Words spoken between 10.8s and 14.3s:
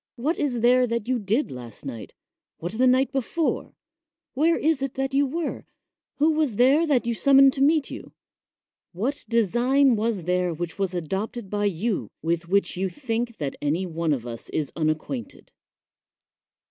adopted by you, with which you think that any one of